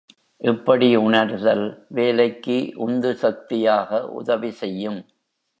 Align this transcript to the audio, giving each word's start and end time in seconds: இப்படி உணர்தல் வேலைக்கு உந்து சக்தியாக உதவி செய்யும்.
இப்படி 0.41 0.95
உணர்தல் 0.95 1.63
வேலைக்கு 1.89 2.57
உந்து 2.75 3.15
சக்தியாக 3.15 4.07
உதவி 4.11 4.51
செய்யும். 4.51 4.99